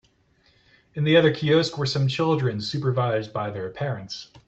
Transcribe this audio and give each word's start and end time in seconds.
In 0.95 1.03
the 1.03 1.15
other 1.15 1.31
kiosk 1.31 1.77
were 1.77 1.85
some 1.85 2.07
children 2.07 2.59
supervised 2.59 3.31
by 3.31 3.51
their 3.51 3.69
parents. 3.69 4.29